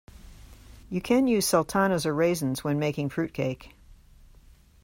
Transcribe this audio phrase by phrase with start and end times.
[0.89, 3.75] You can use sultanas or raisins when making fruitcake